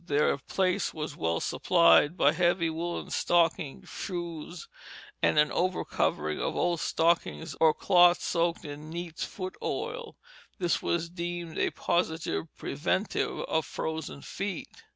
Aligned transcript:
Their 0.07 0.39
place 0.39 0.95
was 0.95 1.15
well 1.15 1.39
supplied 1.39 2.17
by 2.17 2.33
heavy 2.33 2.71
woollen 2.71 3.11
stockings, 3.11 3.87
shoes, 3.87 4.67
and 5.21 5.37
an 5.37 5.51
over 5.51 5.85
covering 5.85 6.41
of 6.41 6.55
old 6.55 6.79
stockings, 6.79 7.55
or 7.61 7.71
cloth 7.75 8.19
soaked 8.19 8.65
in 8.65 8.89
neat's 8.89 9.23
foot 9.25 9.55
oil; 9.61 10.17
this 10.57 10.81
was 10.81 11.07
deemed 11.07 11.59
a 11.59 11.69
positive 11.69 12.45
preventive 12.57 13.41
of 13.41 13.63
frozen 13.63 14.23
feet. 14.23 14.85